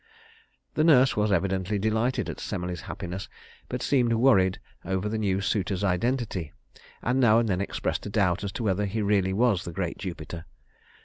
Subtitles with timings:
[0.73, 3.29] The nurse was evidently delighted at Semele's happiness,
[3.69, 6.53] but seemed worried over the new suitor's identity,
[7.03, 9.99] and now and then expressed a doubt as to whether he really was the great
[9.99, 10.45] Jupiter.